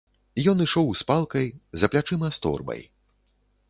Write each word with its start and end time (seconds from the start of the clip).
Ён 0.53 0.63
ішоў 0.65 0.87
з 1.03 1.07
палкай, 1.11 1.47
за 1.83 1.93
плячыма 1.93 2.35
з 2.39 2.47
торбай. 2.47 2.81